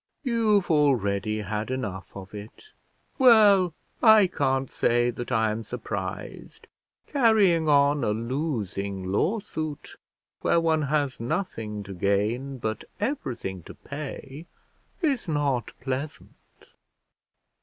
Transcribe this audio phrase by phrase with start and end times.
[0.23, 2.71] "You've already had enough of it;
[3.19, 6.65] well, I can't say that I am surprised;
[7.05, 9.97] carrying on a losing lawsuit
[10.39, 14.47] where one has nothing to gain, but everything to pay,
[15.03, 16.33] is not pleasant."